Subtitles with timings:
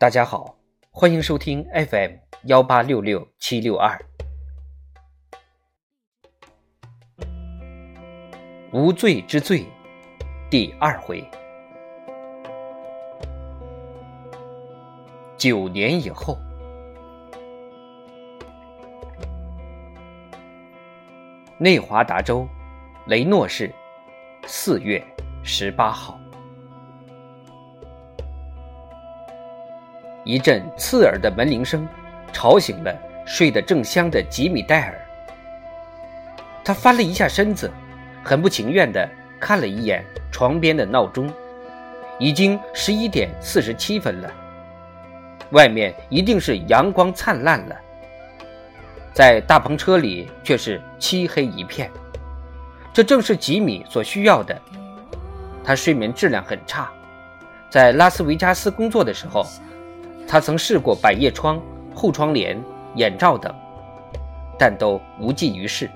[0.00, 0.56] 大家好，
[0.90, 2.12] 欢迎收听 FM
[2.44, 4.00] 幺八六六七六二。
[8.72, 9.66] 无罪之罪，
[10.48, 11.22] 第二回。
[15.36, 16.38] 九年以后，
[21.58, 22.48] 内华达州
[23.04, 23.70] 雷诺市
[24.46, 25.04] 四月
[25.44, 26.19] 十八号。
[30.24, 31.88] 一阵刺耳的门铃声，
[32.32, 32.94] 吵醒了
[33.26, 35.00] 睡得正香的吉米戴尔。
[36.62, 37.70] 他翻了一下身子，
[38.22, 39.08] 很不情愿地
[39.40, 41.32] 看了一眼床边的闹钟，
[42.18, 44.30] 已经十一点四十七分了。
[45.52, 47.74] 外面一定是阳光灿烂了，
[49.14, 51.90] 在大篷车里却是漆黑一片。
[52.92, 54.56] 这正是吉米所需要的。
[55.64, 56.90] 他睡眠质量很差，
[57.70, 59.46] 在拉斯维加斯工作的时候。
[60.30, 61.60] 他曾试过百叶窗、
[61.92, 62.56] 后窗帘、
[62.94, 63.52] 眼罩等，
[64.56, 65.90] 但都无济于事。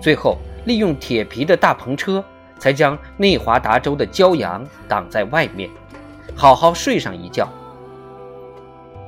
[0.00, 2.24] 最后，利用铁皮的大篷车，
[2.58, 5.70] 才将内华达州的骄阳挡在外面，
[6.34, 7.48] 好好睡上一觉。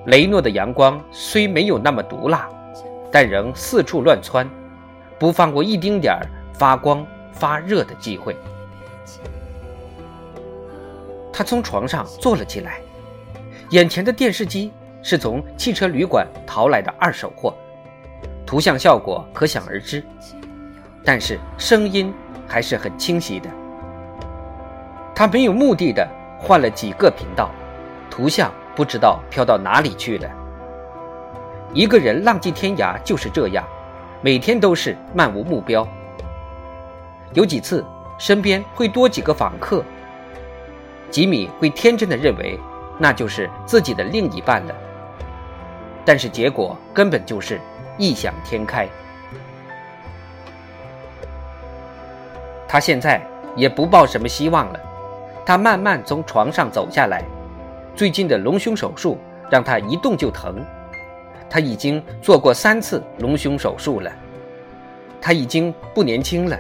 [0.06, 2.48] 雷诺的阳光虽没有那么毒辣，
[3.11, 4.48] 但仍四处乱窜，
[5.19, 6.22] 不放过一丁点儿
[6.55, 8.36] 发光发热的机会。
[11.33, 12.81] 他从床上坐了起来。
[13.70, 17.55] 眼前的电视机是从汽车旅馆淘来的二手货，
[18.47, 20.02] 图像效果可想而知，
[21.05, 22.12] 但是声音
[22.47, 23.50] 还是很清晰的。
[25.14, 27.50] 他没有目的的换了几个频道，
[28.08, 30.30] 图像不知道飘到哪里去了。
[31.75, 33.62] 一个人浪迹天涯就是这样，
[34.22, 35.86] 每天都是漫无目标。
[37.34, 37.84] 有几次
[38.16, 39.84] 身边会多几个访客，
[41.10, 42.58] 吉米会天真的认为。
[42.98, 44.74] 那就是自己的另一半了，
[46.04, 47.60] 但是结果根本就是
[47.97, 48.88] 异想天开。
[52.66, 53.22] 他现在
[53.56, 54.81] 也不抱什么希望了。
[55.47, 57.25] 他慢慢从床上走下来，
[57.97, 59.16] 最近的隆胸手术
[59.48, 60.62] 让他一动就疼。
[61.48, 64.12] 他已经做过三次隆胸手术了。
[65.20, 66.58] 他已经不年轻了，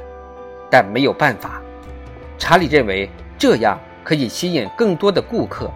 [0.70, 1.60] 但没有办法。
[2.38, 5.70] 查理认为这样可以吸引更多的顾客。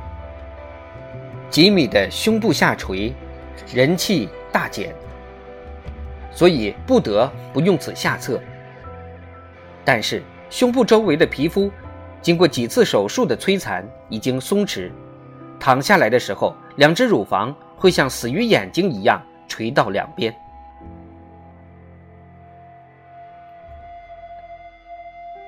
[1.53, 3.13] 吉米的胸部下垂，
[3.75, 4.95] 人气大减，
[6.31, 8.41] 所以不得不用此下策。
[9.85, 11.71] 但是胸部周围的皮肤，
[12.23, 14.91] 经过几次手术的摧残，已经松弛，
[15.61, 20.35] 躺下来的时候，两只乳房会像死鱼眼睛一样垂到两边。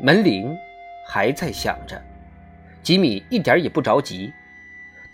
[0.02, 0.54] 门铃
[1.06, 1.98] 还在响着，
[2.82, 4.30] 吉米一点也不着急。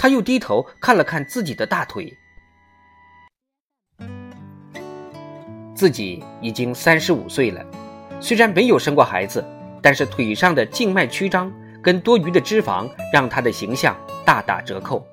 [0.02, 2.16] 他又低头看了看自己的大腿，
[5.74, 7.62] 自己已经三十五岁了，
[8.18, 9.44] 虽然没有生过孩子，
[9.82, 11.52] 但是腿上的静脉曲张
[11.82, 13.94] 跟多余的脂肪让他的形象
[14.24, 15.06] 大打折扣。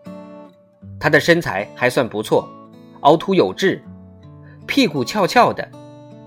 [0.97, 2.47] 他的身材还算不错，
[3.01, 3.83] 凹凸有致，
[4.65, 5.69] 屁股翘翘的，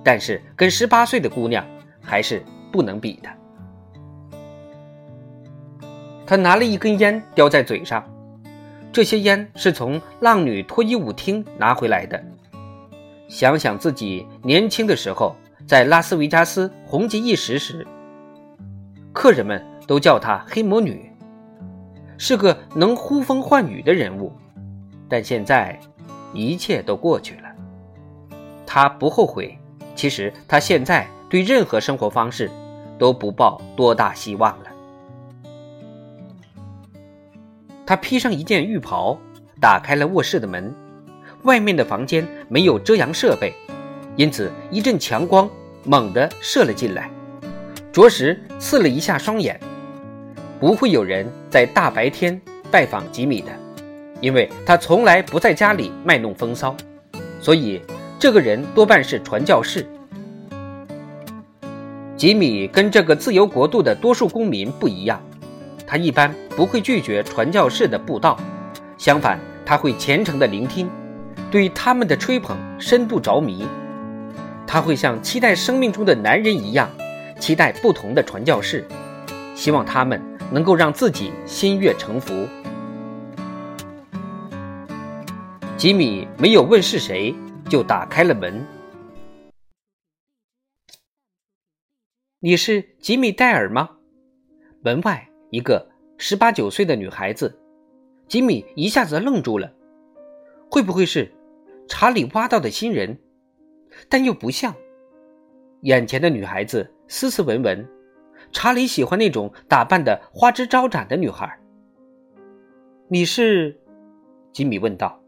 [0.04, 1.64] 但是跟十八岁的姑娘
[2.02, 3.30] 还是不能比的。
[6.26, 8.04] 他拿了一根烟叼在嘴上。
[8.92, 12.22] 这些烟是从浪女脱衣舞厅拿回来的。
[13.28, 15.36] 想想自己年轻的时候，
[15.66, 17.86] 在拉斯维加斯红极一时时，
[19.12, 21.10] 客人们都叫她黑魔女，
[22.18, 24.32] 是个能呼风唤雨的人物。
[25.08, 25.78] 但现在，
[26.32, 27.42] 一切都过去了。
[28.66, 29.56] 他不后悔。
[29.96, 32.50] 其实他现在对任何生活方式，
[32.98, 34.69] 都不抱多大希望了。
[37.90, 39.18] 他披上一件浴袍，
[39.60, 40.72] 打开了卧室的门。
[41.42, 43.52] 外面的房间没有遮阳设备，
[44.14, 45.50] 因此一阵强光
[45.82, 47.10] 猛地射了进来，
[47.90, 49.58] 着实刺了一下双眼。
[50.60, 53.48] 不会有人在大白天拜访吉米的，
[54.20, 56.76] 因为他从来不在家里卖弄风骚，
[57.40, 57.82] 所以
[58.20, 59.84] 这个人多半是传教士。
[62.16, 65.20] 吉米跟这个自由国度的多数公民不一样。
[65.90, 68.38] 他一般不会拒绝传教士的布道，
[68.96, 70.88] 相反，他会虔诚地聆听，
[71.50, 73.66] 对他们的吹捧深度着迷。
[74.68, 76.88] 他会像期待生命中的男人一样，
[77.40, 78.86] 期待不同的传教士，
[79.56, 80.22] 希望他们
[80.52, 82.46] 能够让自己心悦诚服。
[85.76, 87.34] 吉米没有问是谁，
[87.68, 88.64] 就打开了门。
[92.38, 93.90] 你是吉米戴尔吗？
[94.84, 95.29] 门外。
[95.50, 95.86] 一个
[96.16, 97.58] 十八九岁的女孩子，
[98.28, 99.72] 吉米一下子愣住了，
[100.70, 101.30] 会不会是
[101.88, 103.18] 查理挖到的新人？
[104.08, 104.74] 但又不像。
[105.82, 107.88] 眼前的女孩子斯斯文文，
[108.52, 111.58] 查理喜欢那种打扮的花枝招展的女孩。
[113.08, 113.76] 你是？
[114.52, 115.20] 吉米问道。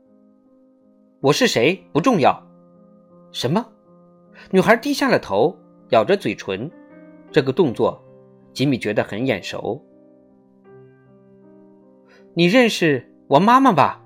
[1.21, 2.41] 我是谁不重要。
[3.33, 3.67] 什么？
[4.51, 5.57] 女孩低下了头，
[5.91, 6.71] 咬着嘴唇。
[7.33, 8.01] 这个动作，
[8.53, 9.85] 吉米觉得很眼熟。
[12.35, 14.01] 你认识我妈妈吧？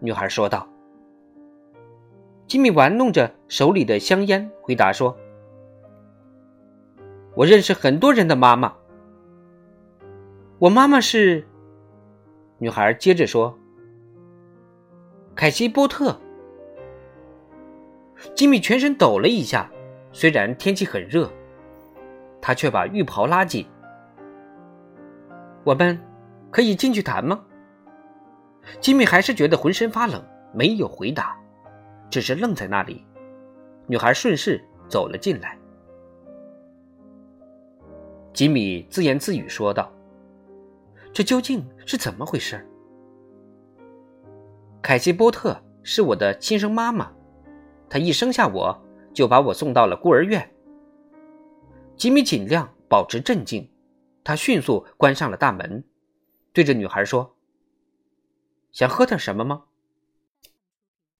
[0.00, 0.66] 女孩说道。
[2.46, 5.14] 吉米玩弄着手里的香烟，回答说
[7.34, 8.72] ：“我认识很多人的妈妈。
[10.58, 11.46] 我妈妈是……”
[12.58, 13.58] 女孩接着说
[15.36, 16.18] ：“凯西·波特。”
[18.34, 19.70] 吉米全身抖了一下，
[20.10, 21.30] 虽然天气很热，
[22.40, 23.66] 他却把浴袍拉紧。
[25.64, 26.00] 我们
[26.50, 27.44] 可以进去谈吗？
[28.80, 31.36] 吉米还是觉得浑身发冷，没有回答，
[32.10, 33.04] 只是愣在那里。
[33.86, 35.56] 女孩顺势走了进来。
[38.32, 39.92] 吉米自言自语说道
[41.12, 42.66] ：“这究竟是怎么回事？”
[44.82, 47.10] 凯西·波特是我的亲生妈妈。
[47.88, 48.76] 她一生下我
[49.14, 50.50] 就把我送到了孤儿院。
[51.96, 53.70] 吉米尽量保持镇静，
[54.22, 55.82] 他迅速关上了大门，
[56.56, 57.36] 对着女孩说
[58.72, 59.64] ：“想喝点什么吗？”“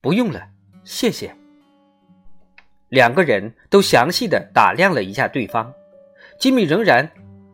[0.00, 0.48] 不用了，
[0.82, 1.36] 谢谢。”
[2.88, 5.70] 两个人都详细的打量了一下对方。
[6.38, 7.06] 吉米仍然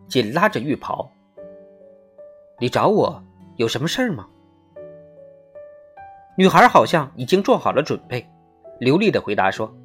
[0.06, 1.11] 紧拉着浴袍。
[2.61, 3.20] “你找我
[3.56, 4.28] 有什么事儿吗？”
[6.38, 8.25] 女孩好像已经做好了准备。
[8.78, 9.76] 流利的回答说：“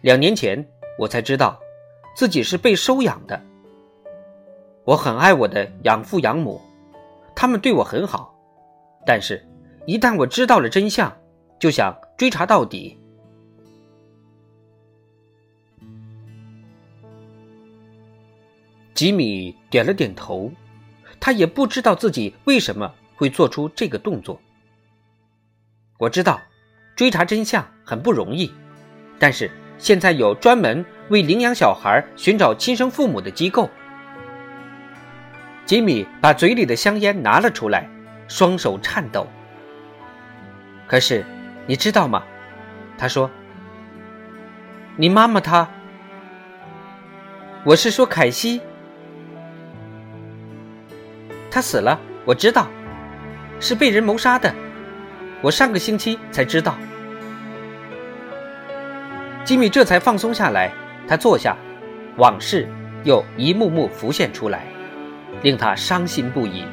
[0.00, 0.66] 两年前，
[0.98, 1.60] 我才知道
[2.16, 3.38] 自己是被收养的。
[4.84, 6.58] 我很爱我的养父养母，
[7.44, 8.34] 他们对我很好。
[9.04, 9.46] 但是，
[9.84, 11.14] 一旦我知道了真相，
[11.60, 12.98] 就想追查到底。”
[18.94, 20.50] 吉米点了点头，
[21.20, 24.40] 他也不知道自己为什么会做出这个动作。
[25.98, 26.40] 我知道。
[26.96, 28.50] 追查真相很不容易，
[29.18, 33.68] 但是现在有专门为领养小孩寻找亲生父母的机构。
[35.64, 37.88] 吉米把嘴里的香烟拿了出来，
[38.28, 39.26] 双手颤抖。
[40.86, 41.24] 可是，
[41.66, 42.22] 你知道吗？
[42.98, 43.30] 他说
[44.96, 45.66] ：“你妈妈她……
[47.64, 48.60] 我是说凯西，
[51.50, 51.98] 她死了。
[52.26, 52.68] 我知道，
[53.60, 54.54] 是被人谋杀的。”
[55.42, 56.74] 我上个星期才知道，
[59.44, 60.72] 吉米这才放松下来。
[61.06, 61.54] 他坐下，
[62.16, 62.66] 往事
[63.02, 64.64] 又一幕幕浮现出来，
[65.44, 66.64] 令他伤心不已。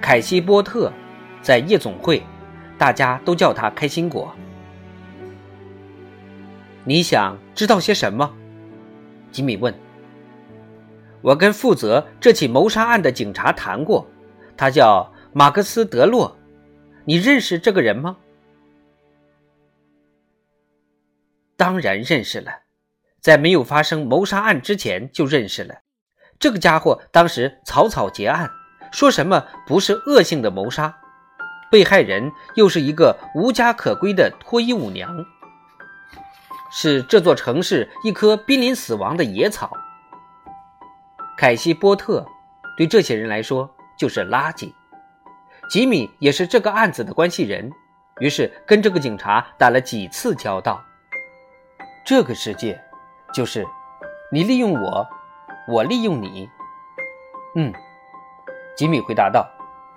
[0.00, 0.90] 凯西·波特
[1.42, 2.22] 在夜总会，
[2.78, 4.34] 大家都叫他开心果。
[6.84, 8.34] 你想知道些什么？
[9.30, 9.74] 吉米问。
[11.20, 14.08] 我跟负责这起谋杀案的警察谈过，
[14.56, 15.12] 他叫。
[15.36, 16.38] 马克思·德洛，
[17.04, 18.16] 你认识这个人吗？
[21.56, 22.52] 当然认识了，
[23.24, 25.76] 在没有发生谋杀案之前就认识了。
[26.38, 28.50] 这个家伙当时草草结案，
[28.92, 30.94] 说什么不是恶性的谋杀，
[31.70, 35.10] 被害人又是一个无家可归的脱衣舞娘，
[36.70, 39.72] 是这座城市一棵濒临死亡的野草。
[41.38, 42.26] 凯西·波特
[42.76, 44.70] 对这些人来说就是垃圾。
[45.70, 47.72] 吉米也是这个案子的关系人，
[48.20, 50.84] 于是跟这个警察打了几次交道。
[52.04, 52.78] 这个世界，
[53.34, 53.66] 就是
[54.30, 55.08] 你利用我，
[55.68, 56.48] 我利用你。
[57.56, 57.72] 嗯，
[58.76, 59.44] 吉米回答道：“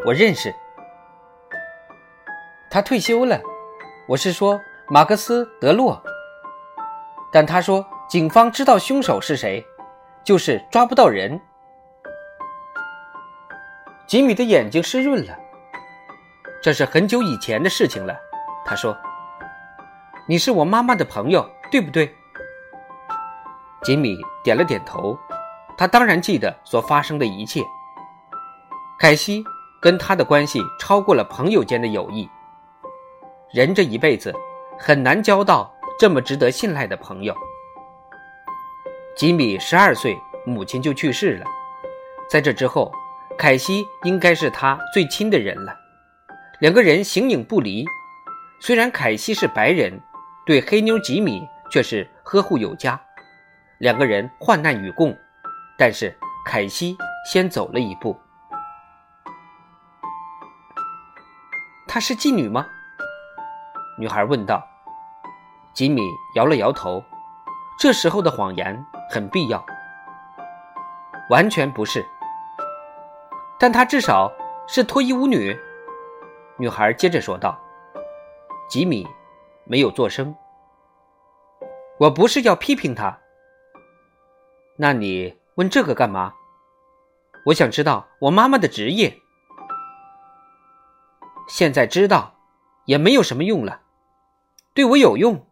[0.06, 0.54] 我认识，
[2.72, 3.40] 他退休了。
[4.08, 6.04] 我是说马克思·德洛。
[7.32, 9.64] 但他说警方知道凶手是谁，
[10.24, 11.40] 就是抓不到人。”
[14.08, 15.38] 吉米的眼睛湿润了。
[16.64, 18.18] 这是很久以前的事情了，
[18.66, 18.98] 他说
[20.28, 22.16] ：“你是我妈妈的朋友，对不对？”
[23.84, 25.18] 吉米点了点头，
[25.78, 27.64] 他当然记得所发生的一切。
[29.00, 29.44] 凯西
[29.80, 32.30] 跟他的关系超过了朋友间的友谊。
[33.54, 34.34] 人这一辈子
[34.78, 37.36] 很难交到这么值得信赖的朋友。
[39.16, 41.46] 吉米十二岁，母亲就去世了，
[42.30, 42.92] 在这之后，
[43.38, 45.74] 凯西应该是他最亲的人了。
[46.60, 47.86] 两个人形影不离，
[48.60, 50.02] 虽然凯西是白人，
[50.46, 53.00] 对黑妞吉米却是呵护有加。
[53.80, 55.16] 两个人患难与共
[55.78, 56.98] 但是凯西
[57.32, 58.18] 先走了一步。
[61.88, 62.66] 她是妓女吗？
[64.00, 64.66] 女孩问道。
[65.74, 66.02] 吉米
[66.36, 67.04] 摇了摇头。
[67.80, 69.64] 这时候的谎言很必要。
[71.30, 72.04] 完全不是。
[73.60, 74.32] 但她至少
[74.68, 75.56] 是脱衣舞女。
[76.58, 77.60] 女孩接着说道。
[78.68, 79.08] 吉米
[79.66, 80.36] 没有做声。
[82.00, 83.16] 我不是要批评她
[84.80, 86.34] 那你问这个干嘛？
[87.48, 89.18] 我想知道我妈妈的职业。
[91.50, 92.36] 现在知道
[92.86, 93.82] 也没有什么用了，
[94.76, 95.48] 对我有用。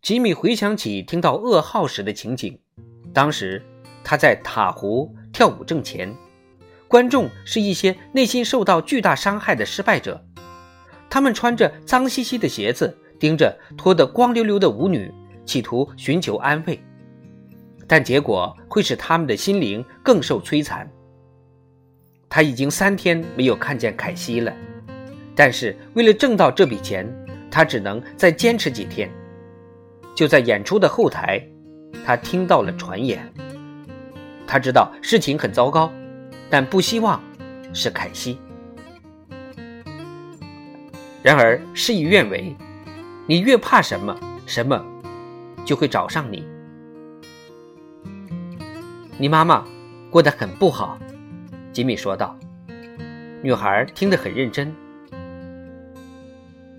[0.00, 2.60] 吉米回想起听到噩耗时的情景，
[3.12, 3.62] 当时
[4.02, 6.14] 他在塔湖跳舞挣钱，
[6.88, 10.24] 观众是一些内心受到巨大伤害的失败者，
[11.10, 15.12] 他们穿着脏兮兮的鞋子，盯着脱得光溜溜的舞女，
[15.44, 16.78] 企图寻求安慰，
[17.86, 20.90] 但结果会使他们的心灵更受摧残。
[22.28, 24.52] 他已经三天没有看见凯西了，
[25.34, 27.06] 但是为了挣到这笔钱，
[27.50, 29.10] 他只能再坚持几天。
[30.14, 31.40] 就在演出的后台，
[32.04, 33.32] 他听到了传言。
[34.46, 35.92] 他知道事情很糟糕，
[36.50, 37.22] 但不希望
[37.72, 38.38] 是凯西。
[41.22, 42.54] 然而事与愿违，
[43.26, 44.14] 你越怕什么，
[44.46, 44.84] 什么
[45.64, 46.46] 就会找上你。
[49.18, 49.64] 你妈妈
[50.10, 50.98] 过得很不好。
[51.72, 52.38] 吉米说道
[53.42, 54.74] ：“女孩听得很认真。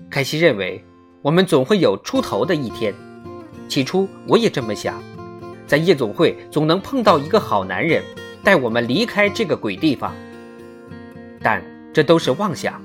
[0.09, 0.83] 凯西认为，
[1.21, 2.93] 我们总会有出头的一天。
[3.67, 5.01] 起初我也这么想，
[5.65, 8.03] 在夜总会总能碰到一个好男人，
[8.43, 10.13] 带我们离开这个鬼地方。
[11.41, 11.63] 但
[11.93, 12.81] 这都是妄想。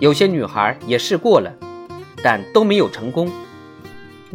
[0.00, 1.52] 有些女孩也试过了，
[2.22, 3.30] 但都没有成功。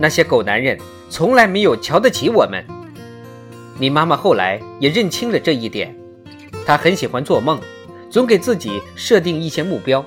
[0.02, 0.80] 那些狗男人
[1.10, 2.66] 从来没有瞧得起我们。
[3.78, 5.94] 你妈妈后来也认清了这一点。”
[6.66, 7.60] 她很喜欢做梦，
[8.10, 10.06] 总给自己设定一些目标。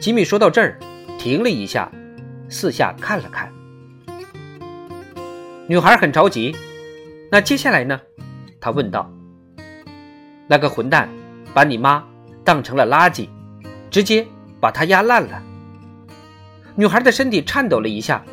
[0.00, 0.78] 吉米说到这儿，
[1.18, 1.90] 停了一下，
[2.50, 3.50] 四下看了看。
[5.66, 6.54] 女孩很着急。
[7.30, 7.98] 那接下来呢？
[8.60, 9.10] 他问道。
[10.46, 11.08] 那个混蛋
[11.54, 12.04] 把你妈
[12.44, 13.28] 当成了垃圾，
[13.90, 14.26] 直接
[14.60, 15.42] 把她压烂了。
[16.74, 18.24] 女孩的身体颤抖了一下。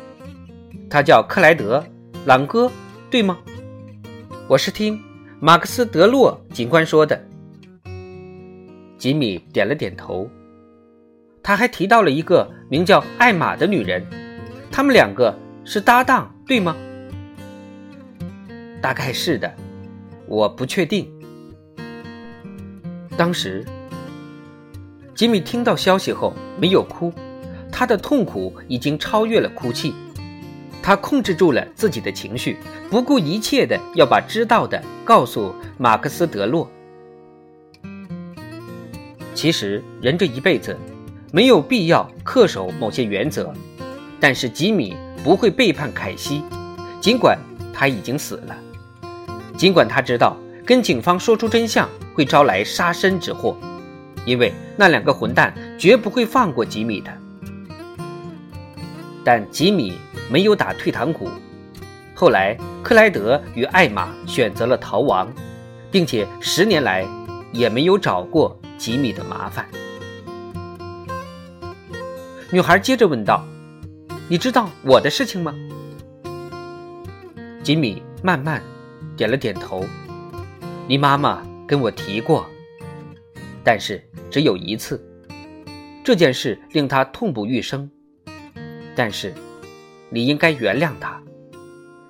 [0.88, 1.78] 他叫克莱德·
[2.24, 2.70] 朗哥，
[3.10, 3.38] 对吗？
[4.48, 4.98] 我是听。
[5.38, 7.22] 马克思·德洛警官说的。
[8.98, 10.28] 吉米点了点头。
[11.42, 14.04] 他还提到了一个名叫艾玛的女人，
[14.70, 16.76] 他们两个是搭档，对吗？
[18.80, 19.52] 大概是的，
[20.26, 21.10] 我不确定。
[23.16, 23.64] 当时，
[25.14, 27.12] 吉米听到消息后没有哭，
[27.80, 29.94] 他的痛苦已经超越了哭泣。
[30.82, 32.58] 他控制住了自己的情绪，
[32.90, 36.70] 不顾一切的要把知道的告诉马克思·德洛。
[39.34, 40.76] 其实，人这一辈子
[41.32, 43.50] 没有必要恪守某些原则，
[44.20, 44.94] 但是吉米
[45.24, 46.42] 不会背叛凯西，
[47.00, 47.38] 尽管
[47.72, 48.54] 他已经死了，
[49.56, 53.56] 尽管他知道跟警方说出真相会招来杀身之祸，
[54.26, 57.10] 因为那两个混蛋绝不会放过吉米的。
[59.24, 59.98] 但吉米。
[60.30, 61.28] 没有打退堂鼓。
[62.14, 65.28] 后来，克莱德与艾玛选择了逃亡，
[65.90, 67.04] 并且十年来
[67.52, 69.66] 也没有找过吉米的麻烦。
[72.52, 73.44] 女孩接着问道
[74.30, 75.52] ：“你知道我的事情吗？”
[77.64, 78.62] 吉米慢慢
[79.16, 79.84] 点了点头。
[80.86, 82.46] 你妈妈跟我提过，
[83.64, 84.00] 但是
[84.30, 85.04] 只有一次。
[86.04, 87.90] 这件事令她痛不欲生，
[89.00, 89.32] 但是。
[90.10, 91.22] 你应该原谅他。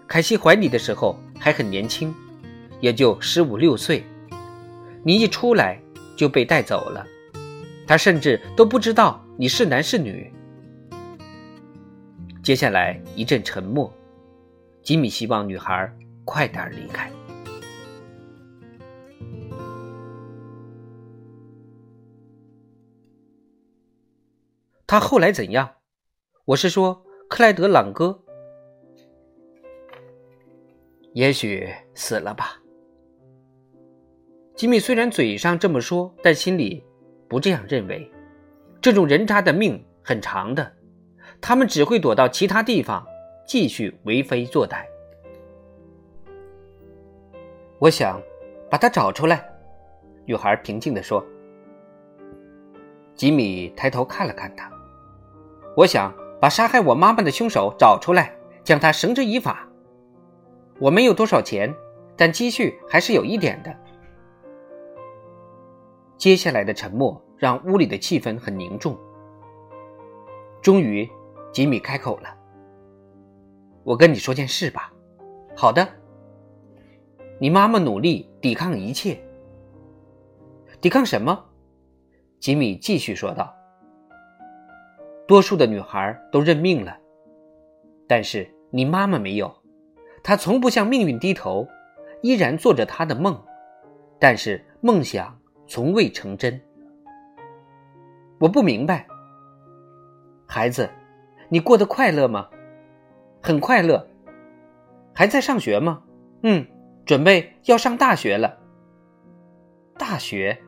[0.08, 2.12] 凯西怀你的时候还很年轻，
[2.80, 4.04] 也就十五六岁。
[5.04, 5.80] 你一出来
[6.16, 7.06] 就被带走了，
[7.86, 10.32] 他甚至都不知道你是男是女。
[12.42, 13.92] 接下来一阵沉默。
[14.82, 15.88] 吉米希望女孩
[16.24, 17.08] 快点离开。
[24.88, 25.70] 他后来怎样？
[26.50, 27.00] 我是说。
[27.28, 28.18] 克莱德·朗哥，
[31.12, 32.60] 也许死了吧。
[34.56, 36.84] 吉米虽然嘴上这么说，但心里
[37.28, 38.10] 不这样认为。
[38.82, 40.72] 这种人渣的命很长的，
[41.40, 43.06] 他们只会躲到其他地方
[43.46, 44.84] 继续为非作歹。
[47.78, 48.20] 我想
[48.68, 49.48] 把他找出来。”
[50.26, 51.24] 女孩平静地说。
[53.14, 54.68] 吉米抬头看了看他，
[55.76, 56.12] 我想。
[56.40, 59.68] 把杀害我妈妈的凶手找出来，将他绳之以法。
[60.78, 61.74] 我没有多少钱，
[62.16, 63.76] 但积蓄还是有一点的。
[66.16, 68.98] 接下来的沉默让屋里的气氛很凝重。
[70.62, 71.08] 终于，
[71.52, 72.34] 吉米开口了
[73.84, 74.90] ：“我跟你说件事吧。
[75.54, 75.86] ”“好的。
[77.38, 79.18] ”“你妈妈努力抵抗一切。
[80.80, 81.44] ”“抵抗什么？”
[82.40, 83.54] 吉米继续说道。
[85.30, 86.98] “多数的女孩都认命了，
[88.08, 89.54] 但是你妈妈没有，
[90.24, 91.68] 她从不向命运低头，
[92.20, 93.40] 依然做着她的梦，
[94.18, 96.60] 但是梦想从未成真。”
[98.40, 99.06] 我不明白。
[100.48, 100.90] 孩子，
[101.48, 102.48] 你过得快乐吗？
[103.40, 104.04] 很快乐。
[105.14, 106.02] 还在上学吗？
[106.42, 106.66] 嗯，
[107.06, 108.58] 准备要上大学了。
[109.96, 110.60] 大学。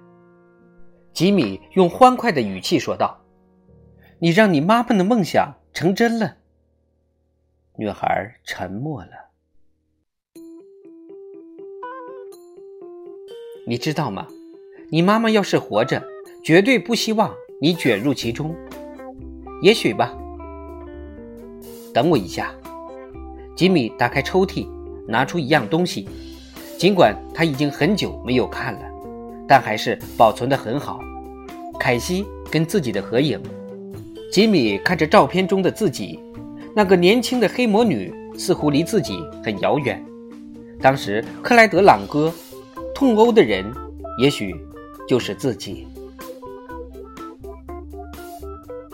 [1.13, 3.21] 吉米用欢快的语气说道
[4.23, 6.37] ：“你让你妈妈的梦想成真了。”
[7.77, 9.11] 女孩沉默了。
[13.67, 14.29] 你知道吗？
[14.91, 16.01] 你妈妈要是活着，
[16.45, 18.55] 绝对不希望你卷入其中。
[19.61, 20.17] 也许吧。
[21.93, 22.55] 等我一下。
[23.57, 24.69] 吉米打开抽屉，
[25.09, 26.09] 拿出一样东西。
[26.79, 28.83] 尽管他已经很久没有看了，
[29.49, 31.01] 但还是保存的很好。
[31.81, 33.43] 凯西跟自己的合影。
[34.33, 36.19] 吉米看着照片中的自己，
[36.75, 40.03] 那个年轻的黑魔女似乎离自己很遥远。
[40.81, 42.33] 当时克莱德朗哥
[42.95, 43.71] 痛殴的人，
[44.19, 44.57] 也许
[45.07, 45.87] 就是自己。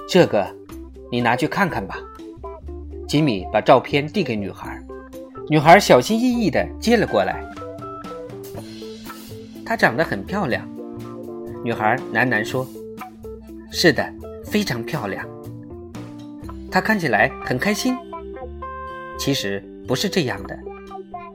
[0.08, 0.46] 这个。
[1.10, 1.96] 你拿去看看吧。
[3.06, 4.78] 吉米把照片递给女孩，
[5.48, 7.42] 女孩小心翼翼地接了过来。
[9.64, 10.68] 她长得很漂亮，
[11.64, 12.68] 女孩喃喃说
[13.72, 14.06] ：“是的，
[14.48, 15.24] 非常漂亮。”
[16.70, 17.96] 她看起来很开心。
[19.18, 20.58] 其实不是这样的，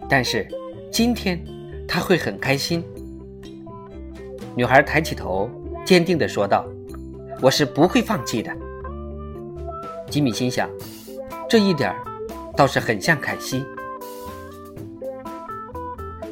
[0.10, 0.48] 但是
[0.92, 1.42] 今天
[1.88, 2.84] 她会很开心。
[4.56, 5.50] 女孩抬起头，
[5.86, 6.66] 坚定地说道
[7.42, 8.52] ：“我是不会放弃的。”
[10.10, 10.70] 吉米心想，
[11.50, 11.94] 这一点
[12.56, 13.66] 倒是很像凯西。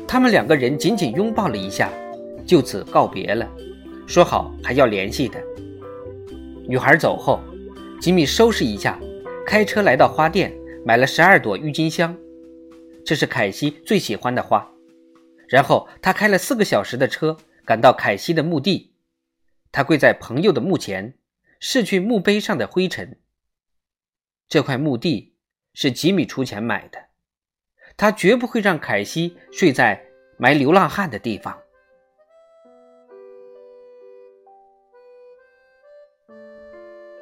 [0.07, 1.89] 他们两个人紧紧拥抱了一下，
[2.45, 3.49] 就此告别了，
[4.05, 5.41] 说好还要联系的。
[6.71, 7.43] 女孩走后，
[7.99, 8.97] 吉米收拾一下，
[9.45, 12.17] 开车来到花店，买了十二朵郁金香，
[13.05, 14.65] 这是凯西最喜欢的花。
[15.49, 18.93] 然后他开了四个小时的车，赶到凯西的墓地。
[19.69, 21.15] 他跪在朋友的墓前，
[21.59, 23.19] 拭去墓碑上的灰尘。
[24.47, 25.35] 这块墓地
[25.73, 27.07] 是吉米出钱买的，
[27.97, 30.01] 他绝不会让凯西睡在
[30.37, 31.59] 埋流浪汉的地方。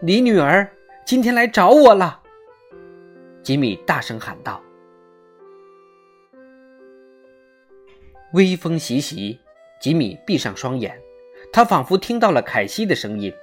[0.02, 0.66] 你女儿
[1.04, 2.22] 今天来找我了，
[3.44, 4.62] 吉米大声喊道。
[8.32, 9.38] 微风习习，
[9.82, 10.98] 吉米闭上双眼，
[11.52, 13.34] 他仿佛听到了凯西的声音，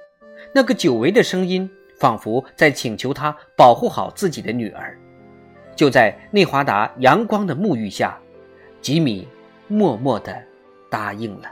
[0.51, 1.69] 那个久违的声音。
[1.99, 4.95] 仿佛在请求他保护好自己的女儿。
[5.75, 8.19] 就在内华达阳光的沐浴下，
[8.83, 9.27] 吉米
[9.67, 10.39] 默默地
[10.91, 11.51] 答应了。